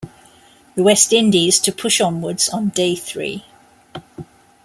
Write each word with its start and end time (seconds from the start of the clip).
The 0.73 0.81
West 0.81 1.13
Indies 1.13 1.59
to 1.59 1.71
push 1.71 2.01
onwards 2.01 2.49
on 2.49 2.69
day 2.69 2.95
three. 2.95 3.45